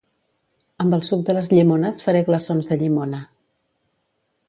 Amb 0.83 0.95
el 0.97 1.03
suc 1.09 1.21
de 1.27 1.35
les 1.39 1.51
llimones 1.53 2.01
faré 2.07 2.25
glaçons 2.33 2.73
de 2.73 2.79
llimona 2.83 3.21